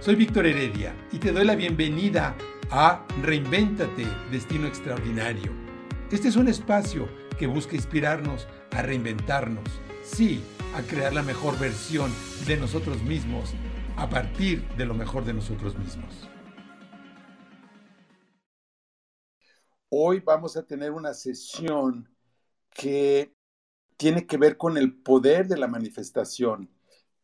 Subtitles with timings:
[0.00, 2.34] Soy Víctor Heredia y te doy la bienvenida
[2.70, 5.52] a Reinvéntate, Destino Extraordinario.
[6.10, 7.06] Este es un espacio
[7.38, 9.68] que busca inspirarnos a reinventarnos,
[10.02, 10.42] sí,
[10.74, 12.10] a crear la mejor versión
[12.46, 13.52] de nosotros mismos
[13.98, 16.30] a partir de lo mejor de nosotros mismos.
[19.90, 22.08] Hoy vamos a tener una sesión
[22.70, 23.34] que
[23.98, 26.70] tiene que ver con el poder de la manifestación.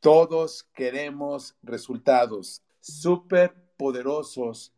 [0.01, 4.73] Todos queremos resultados súper poderosos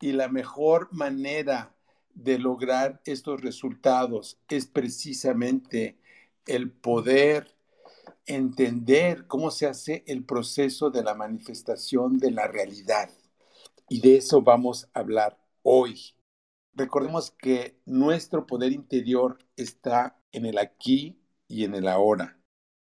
[0.00, 1.74] y la mejor manera
[2.14, 5.98] de lograr estos resultados es precisamente
[6.46, 7.54] el poder
[8.26, 13.10] entender cómo se hace el proceso de la manifestación de la realidad.
[13.88, 16.14] Y de eso vamos a hablar hoy.
[16.74, 22.38] Recordemos que nuestro poder interior está en el aquí y en el ahora.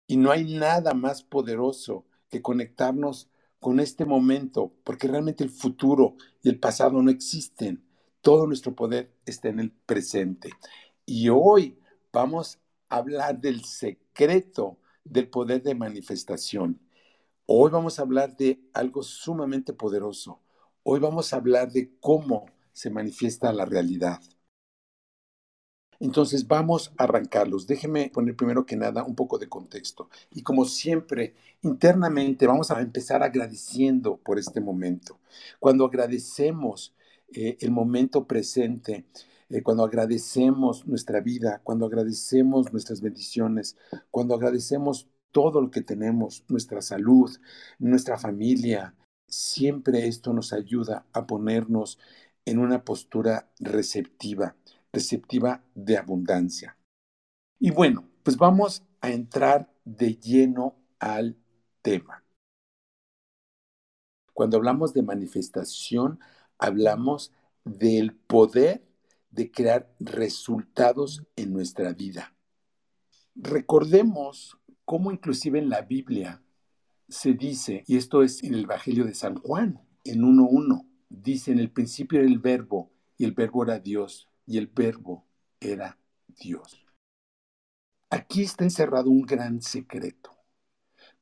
[0.08, 6.16] Y no hay nada más poderoso que conectarnos con este momento, porque realmente el futuro
[6.44, 7.84] y el pasado no existen.
[8.22, 10.52] Todo nuestro poder está en el presente.
[11.06, 11.78] Y hoy
[12.12, 16.80] vamos a hablar del secreto del poder de manifestación.
[17.46, 20.42] Hoy vamos a hablar de algo sumamente poderoso.
[20.84, 24.20] Hoy vamos a hablar de cómo se manifiesta la realidad.
[26.00, 27.68] Entonces vamos a arrancarlos.
[27.68, 30.10] Déjeme poner primero que nada un poco de contexto.
[30.32, 35.20] Y como siempre, internamente vamos a empezar agradeciendo por este momento.
[35.60, 36.94] Cuando agradecemos
[37.34, 39.06] eh, el momento presente,
[39.50, 43.78] eh, cuando agradecemos nuestra vida, cuando agradecemos nuestras bendiciones,
[44.12, 47.30] cuando agradecemos todo lo que tenemos, nuestra salud,
[47.80, 48.96] nuestra familia,
[49.28, 52.00] siempre esto nos ayuda a ponernos
[52.46, 54.56] en una postura receptiva
[54.96, 56.78] receptiva de abundancia.
[57.60, 61.38] Y bueno, pues vamos a entrar de lleno al
[61.82, 62.24] tema.
[64.34, 66.20] Cuando hablamos de manifestación,
[66.58, 67.32] hablamos
[67.64, 68.84] del poder
[69.30, 72.34] de crear resultados en nuestra vida.
[73.36, 76.42] Recordemos cómo inclusive en la Biblia
[77.10, 81.60] se dice, y esto es en el Evangelio de San Juan, en 1.1, dice en
[81.60, 85.26] el principio era el verbo, y el verbo era Dios, y el verbo
[85.60, 85.98] era
[86.28, 86.86] Dios.
[88.10, 90.32] Aquí está encerrado un gran secreto.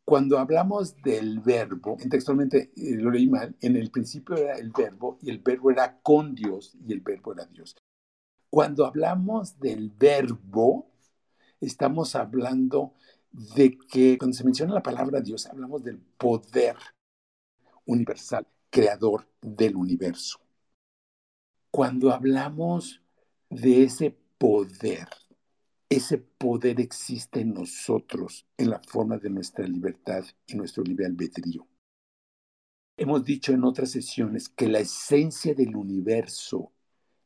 [0.05, 5.17] Cuando hablamos del verbo, textualmente eh, lo leí mal, en el principio era el verbo
[5.21, 7.75] y el verbo era con Dios y el verbo era Dios.
[8.49, 10.91] Cuando hablamos del verbo,
[11.61, 12.93] estamos hablando
[13.31, 16.75] de que cuando se menciona la palabra Dios, hablamos del poder
[17.85, 20.39] universal, creador del universo.
[21.71, 23.02] Cuando hablamos
[23.53, 25.07] de ese poder.
[25.89, 31.67] Ese poder existe en nosotros en la forma de nuestra libertad y nuestro libre albedrío.
[32.97, 36.71] Hemos dicho en otras sesiones que la esencia del universo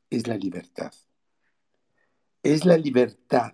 [0.09, 0.91] es la libertad.
[2.43, 3.53] Es la libertad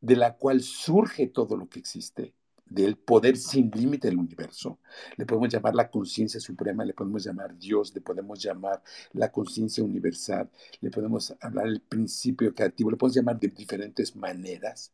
[0.00, 2.34] de la cual surge todo lo que existe
[2.74, 4.78] del poder sin límite del universo.
[5.16, 9.82] Le podemos llamar la conciencia suprema, le podemos llamar Dios, le podemos llamar la conciencia
[9.84, 10.50] universal,
[10.80, 14.92] le podemos hablar el principio creativo, le podemos llamar de diferentes maneras.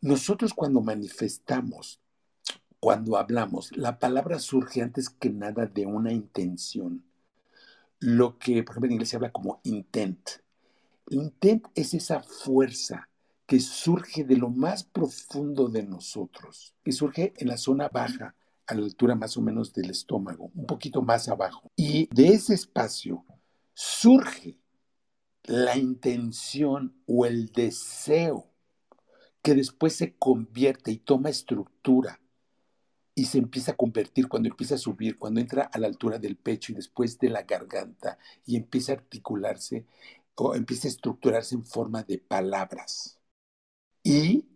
[0.00, 2.00] Nosotros cuando manifestamos,
[2.80, 7.02] cuando hablamos, la palabra surge antes que nada de una intención.
[7.98, 10.28] Lo que, por ejemplo, en inglés se habla como intent.
[11.08, 13.08] Intent es esa fuerza
[13.46, 18.34] que surge de lo más profundo de nosotros, que surge en la zona baja,
[18.66, 21.70] a la altura más o menos del estómago, un poquito más abajo.
[21.76, 23.24] Y de ese espacio
[23.74, 24.58] surge
[25.44, 28.50] la intención o el deseo
[29.42, 32.20] que después se convierte y toma estructura
[33.14, 36.36] y se empieza a convertir cuando empieza a subir, cuando entra a la altura del
[36.36, 39.86] pecho y después de la garganta y empieza a articularse
[40.34, 43.15] o empieza a estructurarse en forma de palabras.
[44.08, 44.46] Y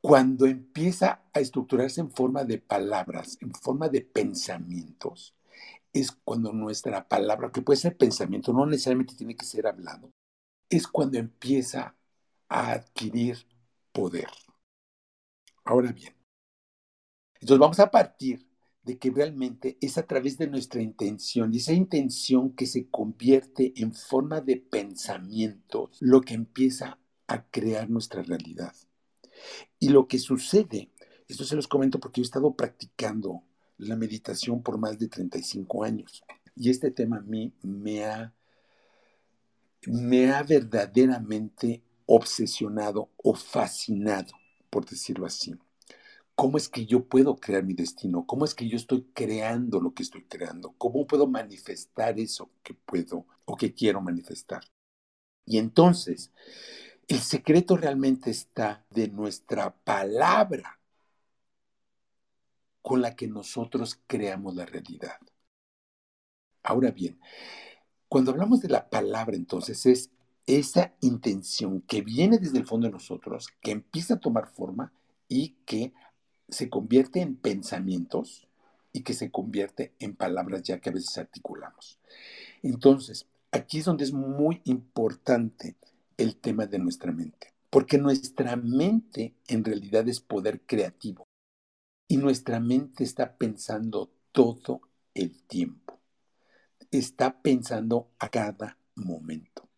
[0.00, 5.34] cuando empieza a estructurarse en forma de palabras, en forma de pensamientos,
[5.92, 10.12] es cuando nuestra palabra, que puede ser pensamiento, no necesariamente tiene que ser hablado,
[10.70, 11.96] es cuando empieza
[12.48, 13.44] a adquirir
[13.90, 14.28] poder.
[15.64, 16.14] Ahora bien,
[17.40, 18.46] entonces vamos a partir
[18.84, 23.72] de que realmente es a través de nuestra intención y esa intención que se convierte
[23.74, 28.72] en forma de pensamientos lo que empieza a crear nuestra realidad.
[29.78, 30.90] Y lo que sucede,
[31.28, 33.42] esto se los comento porque yo he estado practicando
[33.78, 36.22] la meditación por más de 35 años
[36.54, 38.34] y este tema a mí me ha,
[39.86, 44.32] me ha verdaderamente obsesionado o fascinado,
[44.70, 45.54] por decirlo así.
[46.34, 48.26] ¿Cómo es que yo puedo crear mi destino?
[48.26, 50.74] ¿Cómo es que yo estoy creando lo que estoy creando?
[50.78, 54.62] ¿Cómo puedo manifestar eso que puedo o que quiero manifestar?
[55.44, 56.32] Y entonces,
[57.12, 60.80] el secreto realmente está de nuestra palabra
[62.80, 65.18] con la que nosotros creamos la realidad.
[66.62, 67.20] Ahora bien,
[68.08, 70.10] cuando hablamos de la palabra, entonces es
[70.46, 74.90] esa intención que viene desde el fondo de nosotros, que empieza a tomar forma
[75.28, 75.92] y que
[76.48, 78.48] se convierte en pensamientos
[78.90, 81.98] y que se convierte en palabras ya que a veces articulamos.
[82.62, 85.76] Entonces, aquí es donde es muy importante
[86.16, 91.26] el tema de nuestra mente, porque nuestra mente en realidad es poder creativo
[92.08, 94.82] y nuestra mente está pensando todo
[95.14, 96.00] el tiempo,
[96.90, 99.68] está pensando a cada momento.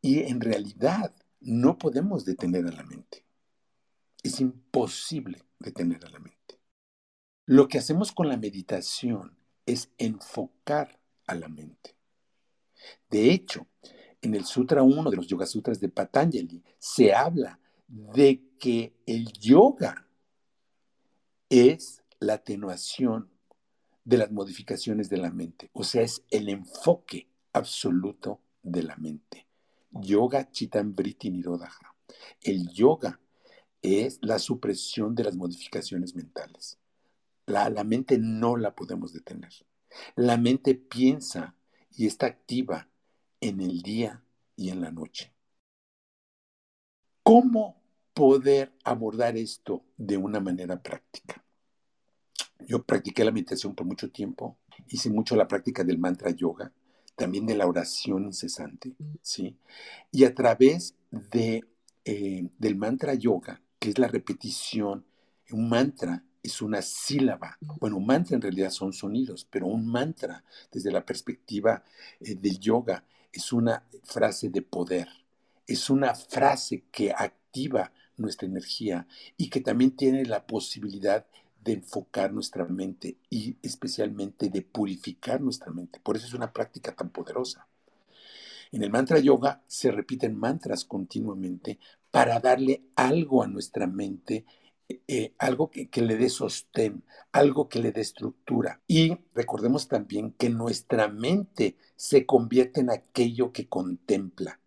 [0.00, 3.24] Y en realidad no podemos detener a la mente.
[4.22, 6.60] Es imposible detener a la mente.
[7.46, 11.96] Lo que hacemos con la meditación es enfocar a la mente.
[13.10, 13.66] De hecho,
[14.22, 19.32] en el Sutra 1 de los Yoga Sutras de Patanjali se habla de que el
[19.32, 20.06] yoga
[21.48, 23.30] es la atenuación
[24.04, 29.46] de las modificaciones de la mente, o sea, es el enfoque absoluto de la mente.
[29.90, 31.70] Yoga Chitambriti Nirodha.
[32.40, 33.20] El yoga
[33.82, 36.78] es la supresión de las modificaciones mentales.
[37.46, 39.52] La, la mente no la podemos detener.
[40.14, 41.54] La mente piensa
[41.90, 42.88] y está activa
[43.40, 44.22] en el día
[44.56, 45.32] y en la noche.
[47.22, 47.80] ¿Cómo
[48.14, 51.44] poder abordar esto de una manera práctica?
[52.66, 54.58] Yo practiqué la meditación por mucho tiempo,
[54.88, 56.72] hice mucho la práctica del mantra yoga,
[57.16, 59.56] también de la oración incesante, ¿sí?
[60.10, 61.64] Y a través de,
[62.04, 65.04] eh, del mantra yoga, que es la repetición,
[65.50, 67.58] un mantra es una sílaba.
[67.80, 71.82] Bueno, un mantra en realidad son sonidos, pero un mantra desde la perspectiva
[72.20, 75.08] eh, del yoga es una frase de poder,
[75.66, 81.26] es una frase que activa nuestra energía y que también tiene la posibilidad
[81.62, 86.00] de enfocar nuestra mente y especialmente de purificar nuestra mente.
[86.00, 87.66] Por eso es una práctica tan poderosa.
[88.70, 91.78] En el mantra yoga se repiten mantras continuamente
[92.10, 94.44] para darle algo a nuestra mente,
[94.88, 98.80] eh, algo que, le dé sostén, algo que le dé estructura.
[98.86, 104.60] Y recordemos también que nuestra mente se convierte en aquello que contempla.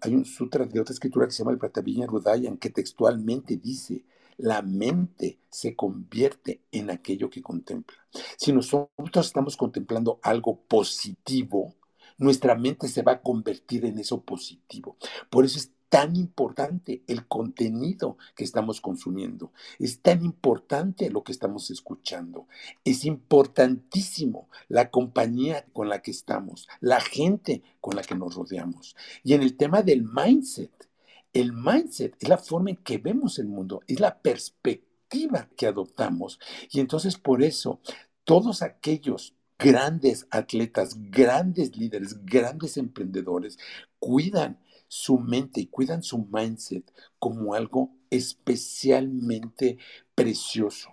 [0.00, 4.04] Hay un sutra de otra escritura que se llama el Pratavilla Rudayan que textualmente dice,
[4.38, 7.98] la mente se convierte en aquello que contempla.
[8.38, 11.74] Si nosotros estamos contemplando algo positivo,
[12.16, 14.96] nuestra mente se va a convertir en eso positivo.
[15.28, 19.52] Por eso es tan importante el contenido que estamos consumiendo.
[19.78, 22.46] Es tan importante lo que estamos escuchando.
[22.84, 28.96] Es importantísimo la compañía con la que estamos, la gente con la que nos rodeamos.
[29.24, 30.88] Y en el tema del mindset,
[31.32, 36.38] el mindset es la forma en que vemos el mundo, es la perspectiva que adoptamos.
[36.70, 37.80] Y entonces por eso
[38.22, 43.58] todos aquellos grandes atletas, grandes líderes, grandes emprendedores,
[43.98, 44.60] cuidan
[44.92, 49.78] su mente y cuidan su mindset como algo especialmente
[50.16, 50.90] precioso,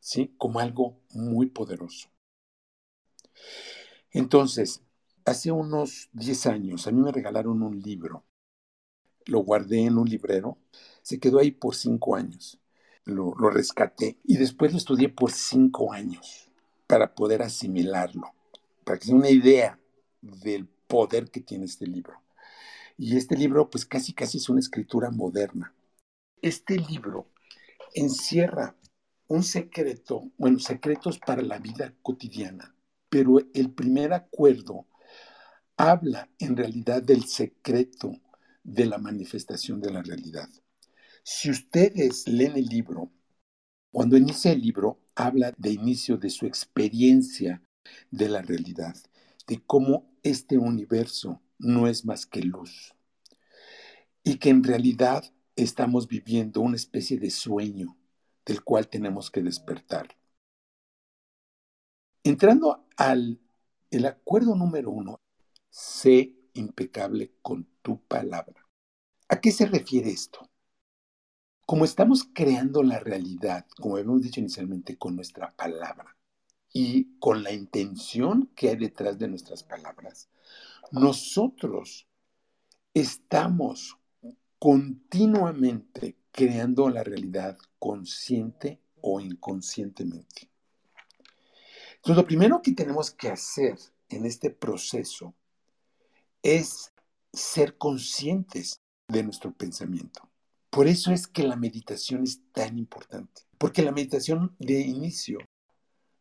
[0.00, 0.34] ¿sí?
[0.38, 2.08] Como algo muy poderoso.
[4.12, 4.80] Entonces,
[5.26, 8.24] hace unos 10 años a mí me regalaron un libro.
[9.26, 10.56] Lo guardé en un librero.
[11.02, 12.58] Se quedó ahí por cinco años.
[13.04, 16.50] Lo, lo rescaté y después lo estudié por cinco años
[16.86, 18.32] para poder asimilarlo,
[18.84, 19.78] para que sea una idea
[20.22, 22.22] del poder que tiene este libro.
[23.00, 25.72] Y este libro, pues casi casi es una escritura moderna.
[26.42, 27.30] Este libro
[27.94, 28.76] encierra
[29.28, 32.74] un secreto, bueno, secretos para la vida cotidiana,
[33.08, 34.86] pero el primer acuerdo
[35.76, 38.20] habla en realidad del secreto
[38.64, 40.48] de la manifestación de la realidad.
[41.22, 43.12] Si ustedes leen el libro,
[43.92, 47.62] cuando inicia el libro, habla de inicio de su experiencia
[48.10, 48.96] de la realidad,
[49.46, 52.94] de cómo este universo no es más que luz
[54.22, 55.24] y que en realidad
[55.56, 57.96] estamos viviendo una especie de sueño
[58.44, 60.16] del cual tenemos que despertar.
[62.22, 63.40] Entrando al
[63.90, 65.20] el acuerdo número uno,
[65.70, 68.66] sé impecable con tu palabra.
[69.28, 70.50] ¿A qué se refiere esto?
[71.66, 76.16] Como estamos creando la realidad, como habíamos dicho inicialmente, con nuestra palabra
[76.72, 80.28] y con la intención que hay detrás de nuestras palabras,
[80.92, 82.06] nosotros
[82.94, 83.98] estamos
[84.58, 90.50] continuamente creando la realidad consciente o inconscientemente.
[91.96, 93.76] Entonces, lo primero que tenemos que hacer
[94.08, 95.34] en este proceso
[96.42, 96.92] es
[97.32, 100.28] ser conscientes de nuestro pensamiento.
[100.70, 105.38] Por eso es que la meditación es tan importante, porque la meditación de inicio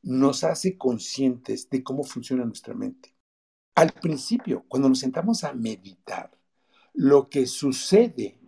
[0.02, 3.17] nos hace conscientes de cómo funciona nuestra mente.
[3.78, 6.32] Al principio, cuando nos sentamos a meditar,
[6.96, 8.40] lo que sucede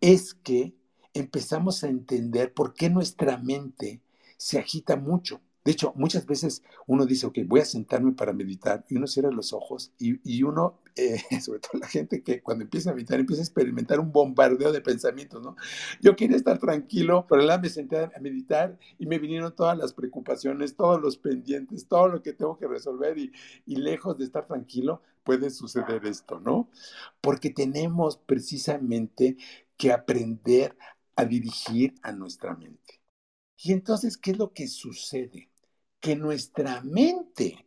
[0.00, 0.74] es que
[1.14, 4.02] empezamos a entender por qué nuestra mente
[4.36, 5.40] se agita mucho.
[5.64, 9.30] De hecho, muchas veces uno dice, ok, voy a sentarme para meditar y uno cierra
[9.30, 13.42] los ojos y, uno, eh, sobre todo la gente que cuando empieza a meditar empieza
[13.42, 15.56] a experimentar un bombardeo de pensamientos, ¿no?
[16.00, 19.92] Yo quería estar tranquilo, pero la me senté a meditar y me vinieron todas las
[19.92, 23.32] preocupaciones, todos los pendientes, todo lo que tengo que resolver y,
[23.66, 26.68] y lejos de estar tranquilo puede suceder esto, ¿no?
[27.20, 29.36] Porque tenemos precisamente
[29.76, 30.76] que aprender
[31.16, 33.00] a dirigir a nuestra mente.
[33.56, 35.48] Y entonces, ¿qué es lo que sucede?
[36.00, 37.64] que nuestra mente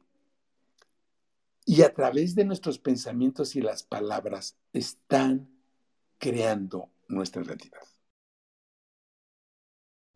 [1.65, 5.49] y a través de nuestros pensamientos y las palabras están
[6.19, 7.81] creando nuestra realidad.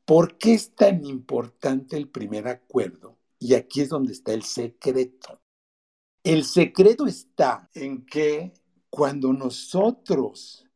[0.06, 3.18] ¿Por qué es tan importante el primer acuerdo?
[3.40, 5.42] Y aquí es donde está el secreto.
[6.24, 8.54] El secreto está en que
[8.90, 10.68] cuando nosotros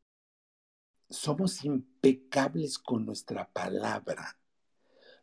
[1.09, 4.39] somos impecables con nuestra palabra,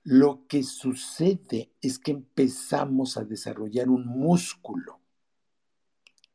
[0.02, 4.99] lo que sucede es que empezamos a desarrollar un músculo,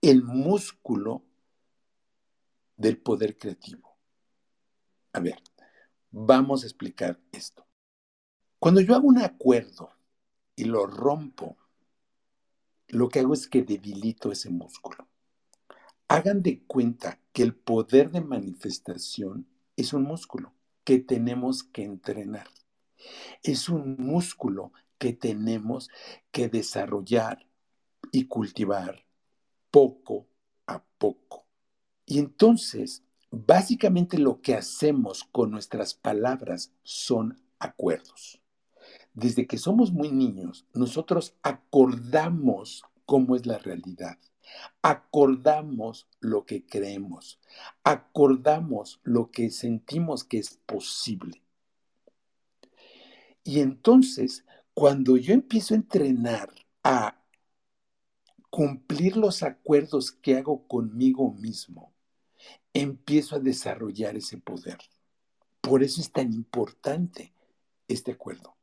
[0.09, 1.23] el músculo
[2.77, 3.97] del poder creativo.
[5.13, 5.41] A ver,
[6.11, 7.65] vamos a explicar esto.
[8.59, 9.91] Cuando yo hago un acuerdo
[10.55, 11.57] y lo rompo,
[12.89, 15.07] lo que hago es que debilito ese músculo.
[16.07, 22.47] Hagan de cuenta que el poder de manifestación es un músculo que tenemos que entrenar.
[23.41, 25.89] Es un músculo que tenemos
[26.31, 27.47] que desarrollar
[28.11, 29.04] y cultivar
[29.75, 30.29] poco
[30.67, 31.45] a poco.
[32.05, 38.41] Y entonces, básicamente lo que hacemos con nuestras palabras son acuerdos.
[39.13, 44.17] Desde que somos muy niños, nosotros acordamos cómo es la realidad.
[44.81, 47.41] Acordamos lo que creemos.
[47.83, 51.43] Acordamos lo que sentimos que es posible.
[53.43, 56.49] Y entonces, cuando yo empiezo a entrenar
[56.81, 57.24] a
[58.55, 61.91] cumplir los acuerdos que hago conmigo mismo,
[62.73, 64.77] empiezo a desarrollar ese poder.
[65.59, 67.33] Por eso es tan importante
[67.89, 68.55] este acuerdo,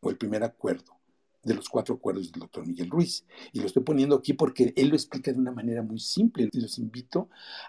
[0.00, 0.98] o el primer acuerdo
[1.42, 3.26] de los cuatro acuerdos del doctor Miguel Ruiz.
[3.52, 6.48] Y lo estoy poniendo aquí porque él lo explica de una manera muy simple.
[6.50, 7.28] Y los invito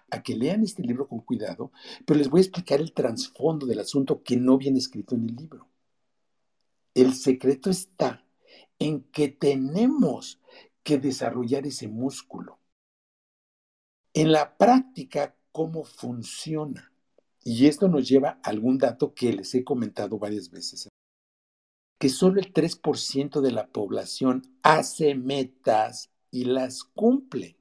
[0.10, 1.74] a que lean este libro con cuidado,
[2.06, 5.36] pero les voy a explicar el trasfondo del asunto que no viene escrito en el
[5.36, 5.68] libro.
[6.94, 8.26] El secreto está
[8.80, 10.41] en que tenemos
[10.84, 12.60] que desarrollar ese músculo.
[14.14, 16.92] En la práctica, ¿cómo funciona?
[17.44, 20.90] Y esto nos lleva a algún dato que les he comentado varias veces,
[21.98, 27.58] que solo el 3% de la población hace metas y las cumple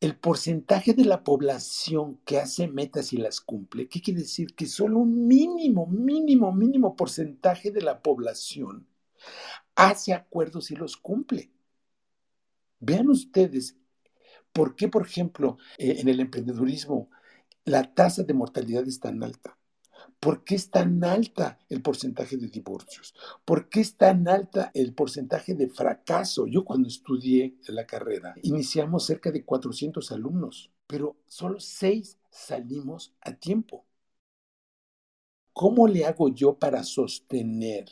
[0.00, 4.54] el porcentaje de la población que hace metas y las cumple, ¿qué quiere decir?
[4.54, 8.86] Que solo un mínimo, mínimo, mínimo porcentaje de la población
[9.74, 11.50] hace acuerdos y los cumple.
[12.80, 13.76] Vean ustedes,
[14.52, 17.10] ¿por qué, por ejemplo, eh, en el emprendedurismo
[17.64, 19.58] la tasa de mortalidad es tan alta?
[20.20, 23.14] ¿Por qué es tan alta el porcentaje de divorcios?
[23.44, 26.46] ¿Por qué es tan alta el porcentaje de fracaso?
[26.46, 33.34] Yo cuando estudié la carrera, iniciamos cerca de 400 alumnos, pero solo 6 salimos a
[33.34, 33.84] tiempo.
[35.52, 37.86] ¿Cómo le hago yo para sostener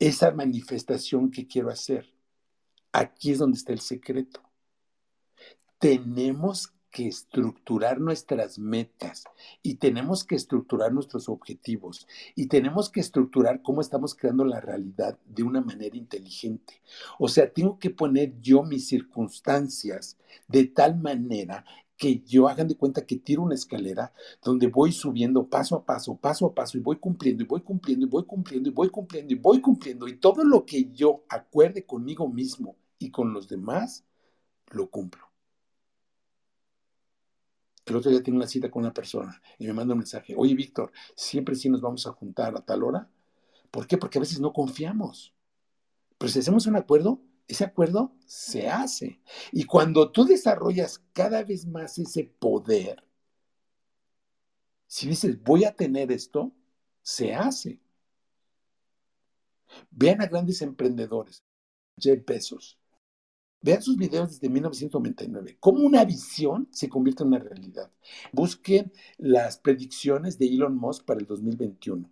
[0.00, 2.12] esa manifestación que quiero hacer?
[2.90, 4.42] Aquí es donde está el secreto.
[5.78, 9.24] Tenemos que estructurar nuestras metas
[9.62, 15.18] y tenemos que estructurar nuestros objetivos y tenemos que estructurar cómo estamos creando la realidad
[15.24, 16.82] de una manera inteligente.
[17.18, 20.16] O sea, tengo que poner yo mis circunstancias
[20.48, 21.64] de tal manera
[22.00, 24.10] que yo hagan de cuenta que tiro una escalera
[24.42, 28.06] donde voy subiendo paso a paso, paso a paso y voy cumpliendo y voy cumpliendo
[28.06, 31.84] y voy cumpliendo y voy cumpliendo y voy cumpliendo y todo lo que yo acuerde
[31.84, 34.06] conmigo mismo y con los demás,
[34.70, 35.30] lo cumplo.
[37.84, 40.54] El otro día tengo una cita con una persona y me manda un mensaje, oye
[40.54, 43.10] Víctor, siempre sí nos vamos a juntar a tal hora.
[43.70, 43.98] ¿Por qué?
[43.98, 45.34] Porque a veces no confiamos.
[46.16, 49.20] Pero si hacemos un acuerdo, ese acuerdo se hace.
[49.50, 53.04] Y cuando tú desarrollas cada vez más ese poder,
[54.92, 56.52] Si dices, voy a tener esto,
[57.02, 57.78] se hace.
[59.90, 61.44] Vean a grandes emprendedores,
[61.96, 62.76] Jeff Bezos.
[63.62, 65.58] Vean sus videos desde 1999.
[65.60, 67.92] Cómo una visión se convierte en una realidad.
[68.32, 72.10] Busquen las predicciones de Elon Musk para el 2021.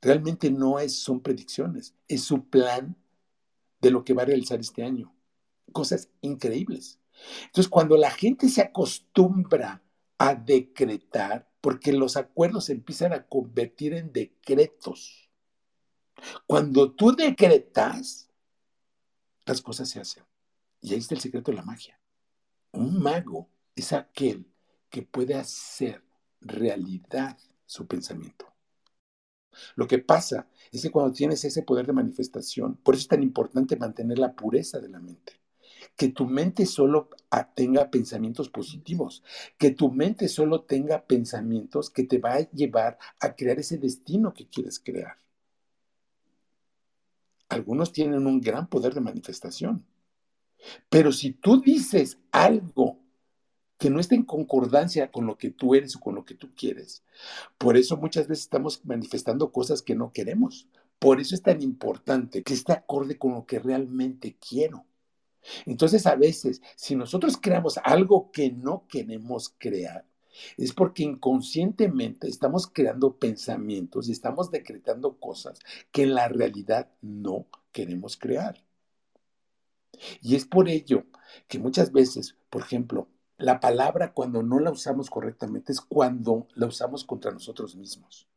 [0.00, 2.96] Realmente no es, son predicciones, es su plan
[3.84, 5.14] de lo que va a realizar este año.
[5.72, 6.98] Cosas increíbles.
[7.44, 9.82] Entonces, cuando la gente se acostumbra
[10.16, 15.30] a decretar, porque los acuerdos se empiezan a convertir en decretos.
[16.46, 18.30] Cuando tú decretas,
[19.44, 20.24] las cosas se hacen.
[20.80, 22.00] Y ahí está el secreto de la magia.
[22.72, 24.46] Un mago es aquel
[24.88, 26.02] que puede hacer
[26.40, 28.53] realidad su pensamiento.
[29.76, 33.22] Lo que pasa es que cuando tienes ese poder de manifestación, por eso es tan
[33.22, 35.44] importante mantener la pureza de la mente
[35.96, 37.10] que tu mente solo
[37.54, 39.22] tenga pensamientos positivos,
[39.58, 44.32] que tu mente solo tenga pensamientos que te va a llevar a crear ese destino
[44.34, 45.16] que quieres crear.
[47.48, 49.84] Algunos tienen un gran poder de manifestación,
[50.88, 53.03] pero si tú dices algo
[53.78, 56.54] que no esté en concordancia con lo que tú eres o con lo que tú
[56.54, 57.02] quieres,
[57.58, 60.68] por eso muchas veces estamos manifestando cosas que no queremos.
[60.98, 64.86] Por eso es tan importante que esté acorde con lo que realmente quiero.
[65.66, 70.06] Entonces, a veces, si nosotros creamos algo que no queremos crear,
[70.56, 75.60] es porque inconscientemente estamos creando pensamientos y estamos decretando cosas
[75.92, 78.64] que en la realidad no queremos crear.
[80.20, 81.04] Y es por ello
[81.48, 86.66] que muchas veces, por ejemplo, la palabra cuando no la usamos correctamente es cuando la
[86.66, 88.28] usamos contra nosotros mismos,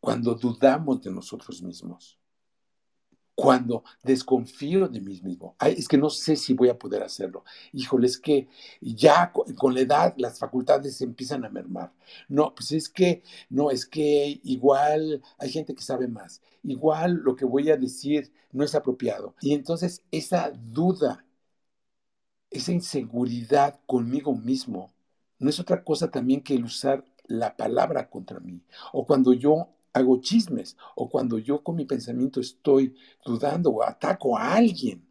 [0.00, 2.18] cuando dudamos de nosotros mismos
[3.36, 5.54] cuando desconfío de mí mismo.
[5.60, 7.44] es que no sé si voy a poder hacerlo.
[7.74, 8.48] Híjole, es que
[8.80, 11.92] ya con, la edad las facultades se empiezan a mermar.
[12.28, 16.40] No, pues es que, no, es que igual hay gente que sabe más.
[16.62, 19.34] Igual lo que voy a decir no es apropiado.
[19.42, 21.25] Y entonces esa duda,
[22.50, 24.92] esa inseguridad conmigo mismo,
[25.38, 28.62] no es otra cosa también que el usar la palabra contra mí.
[28.92, 34.36] O cuando yo hago chismes o cuando yo con mi pensamiento estoy dudando o ataco
[34.36, 35.06] a alguien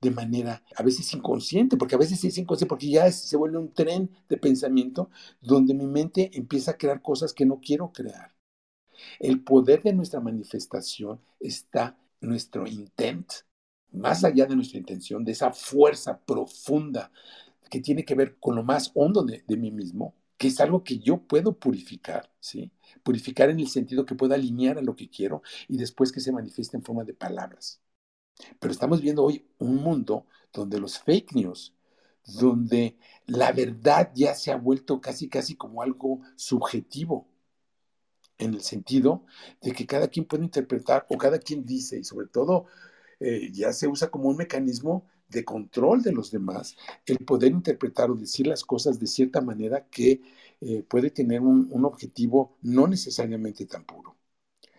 [0.00, 3.72] de manera a veces inconsciente, porque a veces es inconsciente, porque ya se vuelve un
[3.72, 8.32] tren de pensamiento donde mi mente empieza a crear cosas que no quiero crear.
[9.18, 13.30] El poder de nuestra manifestación está en nuestro intent,
[13.92, 17.10] más allá de nuestra intención, de esa fuerza profunda
[17.70, 20.98] que tiene que ver con lo más hondo de, mí mismo, que es algo que
[20.98, 22.70] yo puedo purificar, ¿sí?
[23.02, 26.32] Purificar en el sentido que pueda alinear a lo que quiero y después que se
[26.32, 27.80] manifieste en forma de palabras.
[28.58, 31.74] Pero estamos viendo hoy un mundo donde los fake news,
[32.24, 32.96] donde
[33.26, 37.26] la verdad ya se ha vuelto casi, casi como algo subjetivo,
[38.38, 39.24] en el sentido
[39.60, 42.66] de que cada quien puede interpretar o cada quien dice, y sobre todo
[43.20, 46.76] eh, ya se usa como un mecanismo de control de los demás,
[47.06, 50.22] el poder interpretar o decir las cosas de cierta manera que
[50.60, 54.16] eh, puede tener un, un, objetivo no necesariamente tan puro.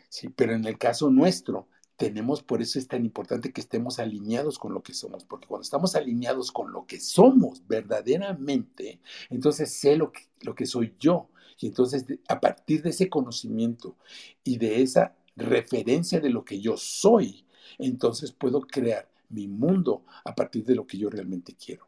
[0.09, 1.67] Sí, pero en el caso nuestro,
[1.99, 5.63] tenemos, por eso es tan importante que estemos alineados con lo que somos, porque cuando
[5.63, 11.29] estamos alineados con lo que somos verdaderamente, entonces sé lo que, lo que soy yo.
[11.59, 13.97] Y entonces a partir de ese conocimiento
[14.45, 17.45] y de esa referencia de lo que yo soy,
[17.77, 21.87] entonces puedo crear mi mundo a partir de lo que yo realmente quiero.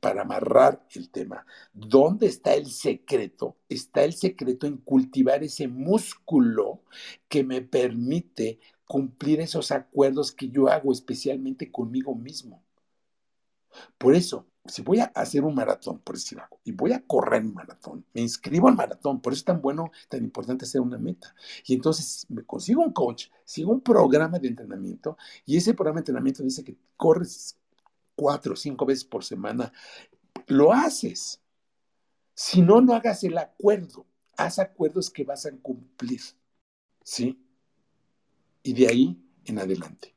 [0.00, 3.56] Para amarrar el tema, ¿dónde está el secreto?
[3.68, 6.82] Está el secreto en cultivar ese músculo
[7.28, 12.62] que me permite cumplir esos acuerdos que yo hago especialmente conmigo mismo.
[13.98, 17.42] Por eso, si voy a hacer un maratón, por decir algo, y voy a correr
[17.42, 20.98] un maratón, me inscribo al maratón, por eso es tan bueno, tan importante hacer una
[20.98, 21.34] meta.
[21.66, 26.02] Y entonces me consigo un coach, sigo un programa de entrenamiento, y ese programa de
[26.02, 27.58] entrenamiento dice que corres
[28.16, 29.72] cuatro o cinco veces por semana,
[30.46, 31.40] lo haces.
[32.34, 36.20] Si no, no hagas el acuerdo, haz acuerdos que vas a cumplir.
[37.02, 37.38] ¿Sí?
[38.62, 40.13] Y de ahí en adelante.